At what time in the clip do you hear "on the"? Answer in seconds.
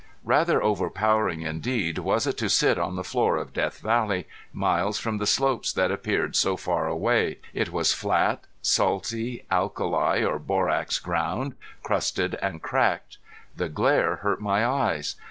2.79-3.03